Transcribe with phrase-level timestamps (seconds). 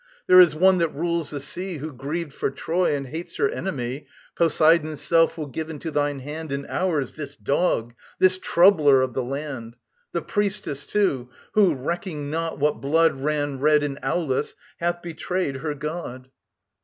[0.25, 4.07] There is One that rules the sea Who grieved for Troy and hates her enemy:
[4.35, 9.21] Poseidon's self will give into thine hand And ours this dog, this troubler of the
[9.21, 9.75] land
[10.11, 15.75] The priestess, too, who, recking not what blood Ran red in Aulis, hath betrayed her
[15.75, 16.31] god!